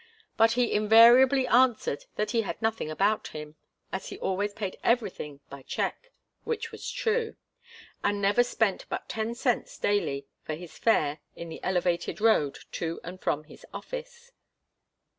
[0.35, 3.53] But he invariably answered that he had nothing about him,
[3.91, 6.11] as he always paid everything by cheque,
[6.43, 7.35] which was true,
[8.03, 12.99] and never spent but ten cents daily for his fare in the elevated road to
[13.03, 14.31] and from his office.